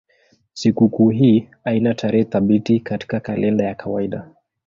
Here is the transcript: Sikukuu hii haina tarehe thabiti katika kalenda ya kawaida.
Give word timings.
Sikukuu 0.53 1.09
hii 1.09 1.49
haina 1.63 1.93
tarehe 1.93 2.25
thabiti 2.25 2.79
katika 2.79 3.19
kalenda 3.19 3.63
ya 3.65 3.75
kawaida. 3.75 4.31